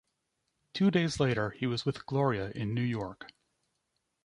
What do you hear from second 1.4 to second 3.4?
he was with Gloria in New York.